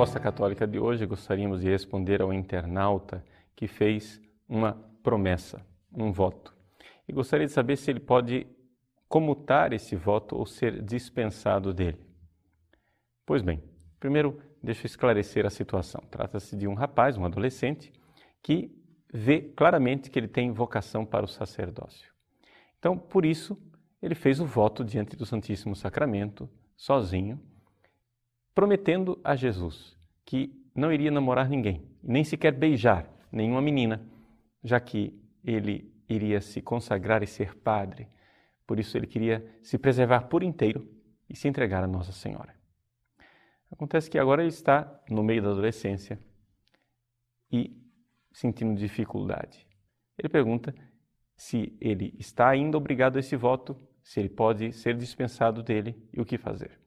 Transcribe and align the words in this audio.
resposta 0.00 0.18
católica 0.18 0.66
de 0.66 0.78
hoje, 0.78 1.04
gostaríamos 1.04 1.60
de 1.60 1.68
responder 1.68 2.22
ao 2.22 2.32
internauta 2.32 3.22
que 3.54 3.66
fez 3.66 4.18
uma 4.48 4.72
promessa, 5.02 5.60
um 5.92 6.10
voto. 6.10 6.56
E 7.06 7.12
gostaria 7.12 7.46
de 7.46 7.52
saber 7.52 7.76
se 7.76 7.90
ele 7.90 8.00
pode 8.00 8.46
comutar 9.10 9.74
esse 9.74 9.94
voto 9.94 10.38
ou 10.38 10.46
ser 10.46 10.80
dispensado 10.80 11.74
dele. 11.74 12.00
Pois 13.26 13.42
bem, 13.42 13.62
primeiro 13.98 14.40
deixa 14.62 14.86
eu 14.86 14.86
esclarecer 14.86 15.44
a 15.44 15.50
situação. 15.50 16.02
Trata-se 16.10 16.56
de 16.56 16.66
um 16.66 16.72
rapaz, 16.72 17.18
um 17.18 17.26
adolescente, 17.26 17.92
que 18.42 18.74
vê 19.12 19.42
claramente 19.42 20.08
que 20.08 20.18
ele 20.18 20.28
tem 20.28 20.50
vocação 20.50 21.04
para 21.04 21.26
o 21.26 21.28
sacerdócio. 21.28 22.10
Então, 22.78 22.96
por 22.96 23.26
isso, 23.26 23.54
ele 24.00 24.14
fez 24.14 24.40
o 24.40 24.46
voto 24.46 24.82
diante 24.82 25.14
do 25.14 25.26
Santíssimo 25.26 25.76
Sacramento, 25.76 26.48
sozinho, 26.74 27.38
prometendo 28.54 29.20
a 29.22 29.34
Jesus 29.34 29.96
que 30.24 30.52
não 30.74 30.92
iria 30.92 31.10
namorar 31.10 31.48
ninguém, 31.48 31.88
nem 32.02 32.24
sequer 32.24 32.52
beijar 32.52 33.08
nenhuma 33.30 33.60
menina, 33.60 34.06
já 34.62 34.78
que 34.78 35.18
ele 35.44 35.92
iria 36.08 36.40
se 36.40 36.60
consagrar 36.60 37.22
e 37.22 37.26
ser 37.26 37.56
padre. 37.56 38.08
Por 38.66 38.78
isso, 38.78 38.96
ele 38.96 39.06
queria 39.06 39.44
se 39.62 39.78
preservar 39.78 40.22
por 40.22 40.42
inteiro 40.42 40.88
e 41.28 41.36
se 41.36 41.48
entregar 41.48 41.82
a 41.82 41.88
Nossa 41.88 42.12
Senhora. 42.12 42.54
Acontece 43.70 44.10
que 44.10 44.18
agora 44.18 44.42
ele 44.42 44.48
está 44.48 45.00
no 45.08 45.22
meio 45.22 45.42
da 45.42 45.50
adolescência 45.50 46.18
e 47.50 47.76
sentindo 48.32 48.74
dificuldade. 48.74 49.66
Ele 50.18 50.28
pergunta 50.28 50.74
se 51.36 51.76
ele 51.80 52.14
está 52.18 52.48
ainda 52.48 52.76
obrigado 52.76 53.16
a 53.16 53.20
esse 53.20 53.36
voto, 53.36 53.80
se 54.02 54.20
ele 54.20 54.28
pode 54.28 54.72
ser 54.72 54.96
dispensado 54.96 55.62
dele 55.62 55.96
e 56.12 56.20
o 56.20 56.24
que 56.24 56.36
fazer. 56.36 56.78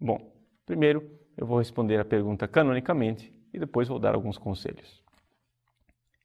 Bom, 0.00 0.35
primeiro 0.66 1.18
eu 1.36 1.46
vou 1.46 1.58
responder 1.58 1.98
a 1.98 2.04
pergunta 2.04 2.48
canonicamente 2.48 3.32
e 3.52 3.58
depois 3.58 3.88
vou 3.88 3.98
dar 3.98 4.14
alguns 4.14 4.36
conselhos. 4.36 5.02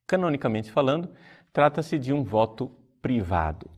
Canonicamente 0.06 0.70
falando, 0.70 1.10
trata-se 1.54 1.98
de 1.98 2.12
um 2.12 2.24
voto 2.24 2.70
privado 3.02 3.72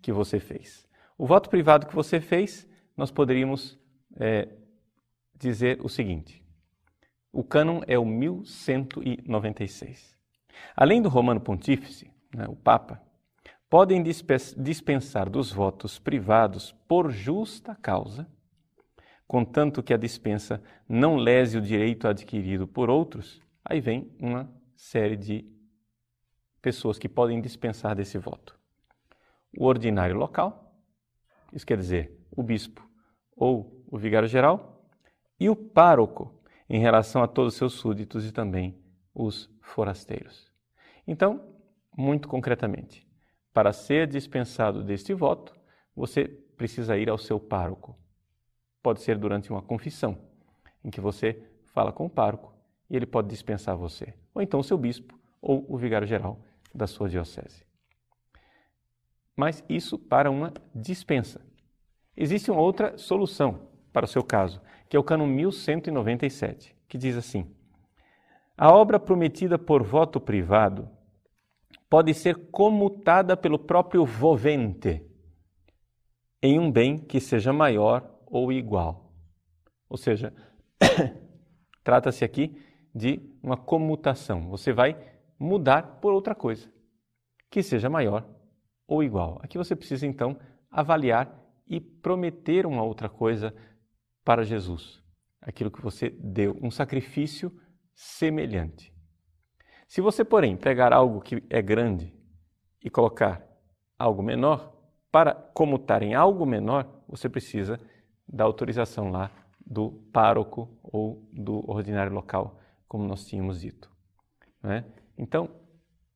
que 0.00 0.12
você 0.12 0.38
fez. 0.38 0.86
O 1.18 1.26
voto 1.26 1.50
privado 1.50 1.86
que 1.86 1.94
você 1.94 2.20
fez, 2.20 2.68
nós 2.96 3.10
poderíamos 3.10 3.76
é, 4.16 4.48
dizer 5.36 5.80
o 5.82 5.88
seguinte: 5.88 6.44
o 7.32 7.42
cânon 7.42 7.80
é 7.86 7.98
o 7.98 8.04
1196. 8.04 10.18
Além 10.76 11.00
do 11.02 11.08
Romano 11.08 11.40
Pontífice, 11.40 12.10
né, 12.34 12.46
o 12.48 12.56
Papa, 12.56 13.00
podem 13.68 14.02
dispensar 14.02 15.30
dos 15.30 15.52
votos 15.52 15.98
privados 15.98 16.72
por 16.88 17.10
justa 17.10 17.74
causa, 17.74 18.26
contanto 19.30 19.80
que 19.80 19.94
a 19.94 19.96
dispensa 19.96 20.60
não 20.88 21.14
lese 21.14 21.56
o 21.56 21.62
direito 21.62 22.08
adquirido 22.08 22.66
por 22.66 22.90
outros, 22.90 23.40
aí 23.64 23.80
vem 23.80 24.12
uma 24.18 24.52
série 24.74 25.16
de 25.16 25.48
pessoas 26.60 26.98
que 26.98 27.08
podem 27.08 27.40
dispensar 27.40 27.94
desse 27.94 28.18
voto. 28.18 28.58
O 29.56 29.66
ordinário 29.66 30.16
local, 30.16 30.74
isso 31.52 31.64
quer 31.64 31.76
dizer 31.76 32.18
o 32.32 32.42
bispo 32.42 32.84
ou 33.36 33.84
o 33.86 33.96
vigário 33.96 34.26
geral, 34.26 34.84
e 35.38 35.48
o 35.48 35.54
pároco, 35.54 36.34
em 36.68 36.80
relação 36.80 37.22
a 37.22 37.28
todos 37.28 37.52
os 37.52 37.58
seus 37.58 37.74
súditos 37.74 38.26
e 38.26 38.32
também 38.32 38.82
os 39.14 39.48
forasteiros. 39.60 40.50
Então, 41.06 41.54
muito 41.96 42.26
concretamente, 42.26 43.06
para 43.54 43.72
ser 43.72 44.08
dispensado 44.08 44.82
deste 44.82 45.14
voto, 45.14 45.54
você 45.94 46.24
precisa 46.56 46.98
ir 46.98 47.08
ao 47.08 47.16
seu 47.16 47.38
pároco. 47.38 47.99
Pode 48.82 49.00
ser 49.02 49.18
durante 49.18 49.50
uma 49.50 49.62
confissão, 49.62 50.18
em 50.84 50.90
que 50.90 51.00
você 51.00 51.42
fala 51.66 51.92
com 51.92 52.06
o 52.06 52.10
pároco 52.10 52.54
e 52.88 52.96
ele 52.96 53.06
pode 53.06 53.28
dispensar 53.28 53.76
você, 53.76 54.14
ou 54.34 54.42
então 54.42 54.60
o 54.60 54.64
seu 54.64 54.76
bispo 54.76 55.18
ou 55.40 55.64
o 55.68 55.76
vigário 55.76 56.06
geral 56.06 56.40
da 56.74 56.86
sua 56.86 57.08
diocese. 57.08 57.64
Mas 59.36 59.64
isso 59.68 59.98
para 59.98 60.30
uma 60.30 60.52
dispensa. 60.74 61.40
Existe 62.16 62.50
uma 62.50 62.60
outra 62.60 62.98
solução 62.98 63.68
para 63.92 64.04
o 64.04 64.08
seu 64.08 64.22
caso, 64.22 64.60
que 64.88 64.96
é 64.96 65.00
o 65.00 65.04
cano 65.04 65.26
1197, 65.26 66.76
que 66.88 66.98
diz 66.98 67.16
assim: 67.16 67.46
A 68.56 68.72
obra 68.72 68.98
prometida 68.98 69.58
por 69.58 69.82
voto 69.82 70.20
privado 70.20 70.88
pode 71.88 72.12
ser 72.12 72.50
comutada 72.50 73.36
pelo 73.36 73.58
próprio 73.58 74.04
vovente 74.04 75.02
em 76.42 76.58
um 76.58 76.70
bem 76.70 76.98
que 76.98 77.20
seja 77.20 77.52
maior 77.52 78.19
ou 78.30 78.52
igual. 78.52 79.12
Ou 79.88 79.96
seja, 79.96 80.32
trata-se 81.84 82.24
aqui 82.24 82.56
de 82.94 83.20
uma 83.42 83.56
comutação. 83.56 84.48
Você 84.48 84.72
vai 84.72 84.96
mudar 85.38 85.98
por 86.00 86.12
outra 86.12 86.34
coisa 86.34 86.72
que 87.50 87.62
seja 87.62 87.90
maior 87.90 88.26
ou 88.86 89.02
igual. 89.02 89.40
Aqui 89.42 89.58
você 89.58 89.74
precisa 89.74 90.06
então 90.06 90.38
avaliar 90.70 91.36
e 91.66 91.80
prometer 91.80 92.64
uma 92.64 92.82
outra 92.82 93.08
coisa 93.08 93.54
para 94.24 94.44
Jesus. 94.44 95.02
Aquilo 95.40 95.70
que 95.70 95.82
você 95.82 96.10
deu, 96.10 96.56
um 96.62 96.70
sacrifício 96.70 97.52
semelhante. 97.94 98.94
Se 99.88 100.00
você, 100.00 100.24
porém, 100.24 100.56
pegar 100.56 100.92
algo 100.92 101.20
que 101.20 101.42
é 101.50 101.60
grande 101.60 102.14
e 102.84 102.88
colocar 102.88 103.44
algo 103.98 104.22
menor, 104.22 104.76
para 105.10 105.34
comutar 105.34 106.02
em 106.02 106.14
algo 106.14 106.46
menor, 106.46 107.02
você 107.08 107.28
precisa 107.28 107.80
da 108.32 108.44
autorização 108.44 109.10
lá 109.10 109.30
do 109.64 109.92
pároco 110.12 110.78
ou 110.82 111.28
do 111.32 111.68
ordinário 111.70 112.12
local, 112.12 112.60
como 112.88 113.04
nós 113.06 113.26
tínhamos 113.26 113.60
dito. 113.60 113.90
Né? 114.62 114.84
Então, 115.16 115.50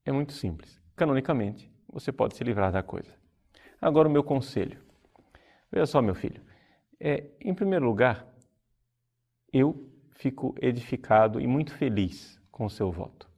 é 0.04 0.12
muito 0.12 0.32
simples. 0.32 0.80
Canonicamente, 0.96 1.72
você 1.88 2.12
pode 2.12 2.36
se 2.36 2.44
livrar 2.44 2.72
da 2.72 2.82
coisa. 2.82 3.14
Agora, 3.80 4.08
o 4.08 4.12
meu 4.12 4.24
conselho. 4.24 4.82
Veja 5.70 5.86
só, 5.86 6.00
meu 6.00 6.14
filho. 6.14 6.42
É, 7.00 7.30
em 7.40 7.54
primeiro 7.54 7.84
lugar, 7.84 8.26
eu 9.52 9.90
fico 10.12 10.54
edificado 10.60 11.40
e 11.40 11.46
muito 11.46 11.72
feliz 11.74 12.40
com 12.50 12.66
o 12.66 12.70
seu 12.70 12.90
voto 12.90 13.34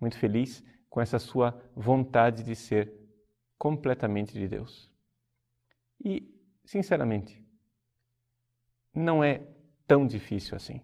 muito 0.00 0.18
feliz 0.18 0.64
com 0.88 1.00
essa 1.00 1.18
sua 1.18 1.60
vontade 1.74 2.42
de 2.42 2.54
ser 2.54 2.92
completamente 3.58 4.32
de 4.32 4.46
Deus. 4.48 4.90
E, 6.04 6.34
sinceramente, 6.64 7.44
não 8.98 9.22
é 9.22 9.42
tão 9.86 10.06
difícil 10.06 10.56
assim. 10.56 10.80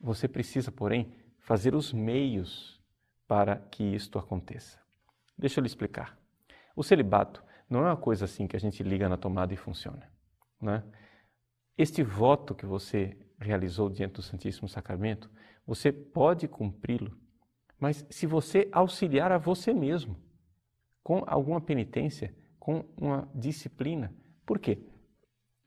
Você 0.00 0.28
precisa, 0.28 0.70
porém, 0.70 1.12
fazer 1.38 1.74
os 1.74 1.92
meios 1.92 2.80
para 3.26 3.56
que 3.56 3.82
isto 3.82 4.18
aconteça. 4.18 4.78
Deixa 5.36 5.60
eu 5.60 5.62
lhe 5.62 5.68
explicar. 5.68 6.18
O 6.74 6.82
celibato 6.82 7.42
não 7.68 7.80
é 7.80 7.90
uma 7.90 7.96
coisa 7.96 8.24
assim 8.24 8.46
que 8.46 8.56
a 8.56 8.60
gente 8.60 8.82
liga 8.82 9.08
na 9.08 9.16
tomada 9.16 9.54
e 9.54 9.56
funciona. 9.56 10.10
Né? 10.60 10.82
Este 11.76 12.02
voto 12.02 12.54
que 12.54 12.66
você 12.66 13.16
realizou 13.38 13.88
diante 13.88 14.14
do 14.14 14.22
Santíssimo 14.22 14.68
Sacramento, 14.68 15.30
você 15.66 15.92
pode 15.92 16.48
cumpri-lo 16.48 17.16
mas 17.78 18.04
se 18.10 18.26
você 18.26 18.68
auxiliar 18.72 19.30
a 19.30 19.38
você 19.38 19.72
mesmo 19.72 20.16
com 21.02 21.22
alguma 21.26 21.60
penitência, 21.60 22.34
com 22.58 22.84
uma 23.00 23.28
disciplina. 23.34 24.12
Por 24.44 24.58
quê? 24.58 24.78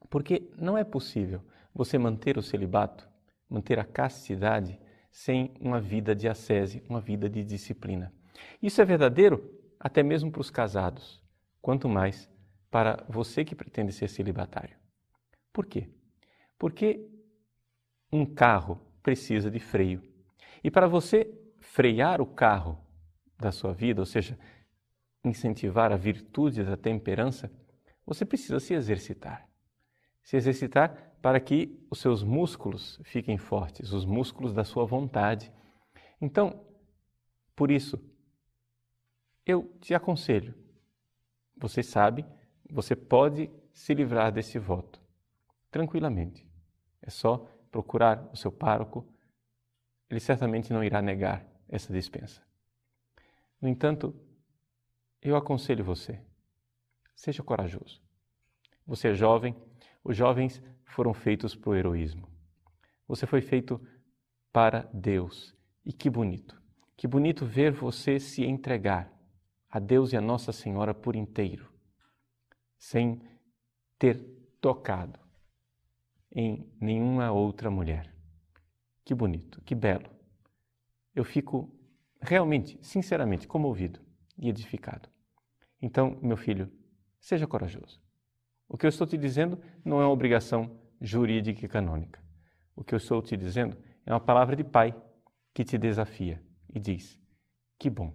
Porque 0.10 0.52
não 0.58 0.78
é 0.78 0.84
possível 0.84 1.42
você 1.74 1.98
manter 1.98 2.38
o 2.38 2.42
celibato, 2.42 3.08
manter 3.50 3.80
a 3.80 3.84
castidade 3.84 4.80
sem 5.12 5.54
uma 5.60 5.80
vida 5.80 6.16
de 6.16 6.28
ascese, 6.28 6.84
uma 6.88 7.02
vida 7.02 7.30
de 7.30 7.44
disciplina. 7.44 8.14
Isso 8.62 8.82
é 8.82 8.86
verdadeiro 8.86 9.60
até 9.80 10.02
mesmo 10.04 10.32
para 10.32 10.42
os 10.42 10.50
casados, 10.50 11.22
quanto 11.62 11.90
mais 11.90 12.30
para 12.70 13.04
você 13.10 13.44
que 13.44 13.56
pretende 13.56 13.92
ser 13.92 14.08
celibatário. 14.08 14.76
Por 15.52 15.66
quê? 15.66 15.90
Porque 16.58 17.10
um 18.12 18.26
carro 18.26 18.80
precisa 19.04 19.52
de 19.52 19.60
freio. 19.60 20.02
E 20.64 20.72
para 20.72 20.88
você 20.88 21.30
frear 21.60 22.22
o 22.22 22.26
carro 22.26 22.78
da 23.38 23.52
sua 23.52 23.74
vida, 23.74 24.02
ou 24.02 24.06
seja, 24.06 24.38
incentivar 25.24 25.92
a 25.92 25.98
virtude 25.98 26.64
da 26.64 26.78
temperança, 26.78 27.52
você 28.06 28.26
precisa 28.26 28.60
se 28.60 28.74
exercitar. 28.74 29.48
Se 30.24 30.38
exercitar 30.38 31.11
para 31.22 31.40
que 31.40 31.80
os 31.90 32.00
seus 32.00 32.24
músculos 32.24 33.00
fiquem 33.04 33.38
fortes, 33.38 33.92
os 33.92 34.06
músculos 34.06 34.54
da 34.54 34.64
sua 34.64 34.86
vontade. 34.86 35.52
Então, 36.20 36.66
por 37.56 37.70
isso, 37.70 38.00
eu 39.46 39.72
te 39.80 39.94
aconselho, 39.94 40.56
você 41.56 41.84
sabe, 41.84 42.26
você 42.70 42.96
pode 42.96 43.52
se 43.72 43.94
livrar 43.94 44.32
desse 44.32 44.58
voto 44.58 45.00
tranquilamente. 45.70 46.48
É 47.02 47.10
só 47.10 47.48
procurar 47.72 48.30
o 48.34 48.36
seu 48.36 48.52
pároco, 48.52 49.08
ele 50.10 50.20
certamente 50.20 50.74
não 50.74 50.84
irá 50.84 51.02
negar 51.02 51.46
essa 51.70 51.94
dispensa. 51.94 52.42
No 53.62 53.70
entanto, 53.70 54.14
eu 55.22 55.36
aconselho 55.36 55.84
você, 55.84 56.20
seja 57.16 57.44
corajoso. 57.44 58.02
Você 58.86 59.10
é 59.10 59.14
jovem, 59.14 59.56
os 60.04 60.16
jovens 60.16 60.62
foram 60.86 61.14
feitos 61.14 61.56
para 61.56 61.70
o 61.70 61.76
heroísmo. 61.76 62.28
Você 63.08 63.26
foi 63.26 63.42
feito 63.42 63.80
para 64.52 64.90
Deus. 64.94 65.56
E 65.86 65.92
que 65.92 66.10
bonito. 66.10 66.62
Que 66.96 67.08
bonito 67.08 67.46
ver 67.46 67.72
você 67.72 68.20
se 68.20 68.44
entregar 68.44 69.12
a 69.70 69.80
Deus 69.80 70.12
e 70.14 70.18
a 70.18 70.22
Nossa 70.22 70.52
Senhora 70.52 70.94
por 70.94 71.16
inteiro, 71.16 71.72
sem 72.78 73.22
ter 73.98 74.18
tocado 74.60 75.20
em 76.32 76.70
nenhuma 76.80 77.32
outra 77.32 77.72
mulher. 77.72 78.14
Que 79.04 79.16
bonito, 79.16 79.62
que 79.62 79.74
belo. 79.74 80.10
Eu 81.16 81.24
fico 81.24 81.74
realmente, 82.22 82.78
sinceramente, 82.82 83.48
comovido 83.48 84.00
e 84.38 84.50
edificado. 84.50 85.10
Então, 85.82 86.20
meu 86.22 86.38
filho, 86.38 86.72
seja 87.20 87.48
corajoso. 87.48 88.02
O 88.74 88.78
que 88.78 88.86
eu 88.86 88.90
estou 88.90 89.06
te 89.06 89.18
dizendo 89.18 89.60
não 89.84 90.02
é 90.02 90.06
uma 90.06 90.14
obrigação 90.14 90.80
jurídica 91.02 91.66
e 91.66 91.68
canônica. 91.68 92.24
O 92.74 92.86
que 92.86 92.96
eu 92.96 92.98
estou 92.98 93.22
te 93.22 93.36
dizendo 93.36 93.76
é 94.06 94.14
uma 94.14 94.20
palavra 94.22 94.56
de 94.56 94.64
pai 94.64 94.96
que 95.54 95.66
te 95.66 95.78
desafia 95.78 96.42
e 96.74 96.80
diz: 96.80 97.20
Que 97.78 97.90
bom. 97.90 98.14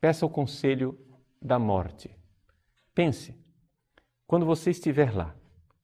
Peça 0.00 0.24
o 0.24 0.30
conselho 0.30 0.98
da 1.40 1.58
morte. 1.58 2.10
Pense, 2.94 3.38
quando 4.26 4.46
você 4.46 4.70
estiver 4.70 5.14
lá, 5.14 5.36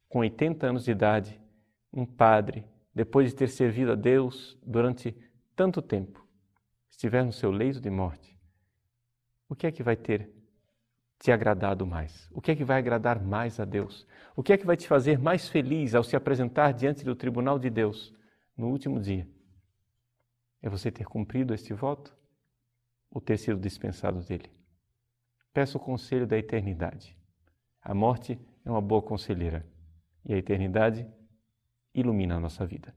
com 0.08 0.20
80 0.20 0.66
anos 0.66 0.84
de 0.86 0.90
idade, 0.90 1.38
um 1.92 2.06
padre, 2.06 2.64
depois 2.94 3.28
de 3.28 3.36
ter 3.36 3.48
servido 3.48 3.92
a 3.92 3.96
Deus 3.96 4.58
durante 4.62 5.14
tanto 5.54 5.82
tempo, 5.82 6.26
estiver 6.88 7.22
no 7.22 7.34
seu 7.34 7.50
leito 7.50 7.82
de 7.82 7.90
morte, 7.90 8.34
o 9.46 9.54
que 9.54 9.66
é 9.66 9.70
que 9.70 9.82
vai 9.82 9.94
ter 9.94 10.32
te 11.18 11.32
agradado 11.32 11.86
mais? 11.86 12.28
O 12.32 12.40
que 12.40 12.50
é 12.50 12.56
que 12.56 12.64
vai 12.64 12.78
agradar 12.78 13.22
mais 13.22 13.58
a 13.58 13.64
Deus? 13.64 14.06
O 14.36 14.42
que 14.42 14.52
é 14.52 14.58
que 14.58 14.66
vai 14.66 14.76
te 14.76 14.86
fazer 14.86 15.18
mais 15.18 15.48
feliz 15.48 15.94
ao 15.94 16.04
se 16.04 16.16
apresentar 16.16 16.72
diante 16.72 17.04
do 17.04 17.14
tribunal 17.14 17.58
de 17.58 17.70
Deus 17.70 18.14
no 18.56 18.68
último 18.68 19.00
dia? 19.00 19.28
É 20.60 20.68
você 20.68 20.90
ter 20.90 21.04
cumprido 21.06 21.54
este 21.54 21.72
voto 21.72 22.16
ou 23.10 23.20
ter 23.20 23.36
sido 23.36 23.60
dispensado 23.60 24.20
dele? 24.22 24.50
Peça 25.52 25.78
o 25.78 25.80
conselho 25.80 26.26
da 26.26 26.36
eternidade. 26.36 27.16
A 27.80 27.94
morte 27.94 28.38
é 28.64 28.70
uma 28.70 28.80
boa 28.80 29.02
conselheira 29.02 29.66
e 30.24 30.34
a 30.34 30.38
eternidade 30.38 31.06
ilumina 31.94 32.36
a 32.36 32.40
nossa 32.40 32.66
vida. 32.66 32.94